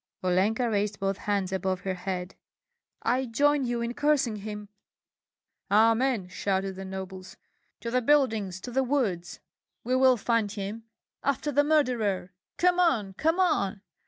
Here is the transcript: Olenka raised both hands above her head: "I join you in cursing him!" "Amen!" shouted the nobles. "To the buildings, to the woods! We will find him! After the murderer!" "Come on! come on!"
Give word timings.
Olenka 0.23 0.67
raised 0.67 0.99
both 0.99 1.19
hands 1.29 1.51
above 1.51 1.81
her 1.81 1.93
head: 1.93 2.33
"I 3.03 3.27
join 3.27 3.65
you 3.65 3.83
in 3.83 3.93
cursing 3.93 4.37
him!" 4.37 4.69
"Amen!" 5.69 6.27
shouted 6.27 6.73
the 6.75 6.85
nobles. 6.85 7.37
"To 7.81 7.91
the 7.91 8.01
buildings, 8.01 8.59
to 8.61 8.71
the 8.71 8.81
woods! 8.83 9.41
We 9.83 9.95
will 9.95 10.17
find 10.17 10.51
him! 10.51 10.85
After 11.23 11.51
the 11.51 11.63
murderer!" 11.63 12.33
"Come 12.57 12.79
on! 12.79 13.13
come 13.13 13.39
on!" 13.39 13.81